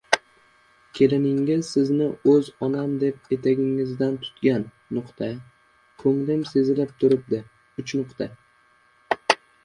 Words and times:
—Keliningiz 0.99 1.67
sizni 1.73 2.05
o‘z 2.31 2.47
onam 2.67 2.95
deb 3.03 3.27
etagingizdan 3.37 4.15
tutgan. 4.23 4.65
Ko‘nglim 6.05 6.41
sezib 6.53 6.81
turibdi... 7.05 7.43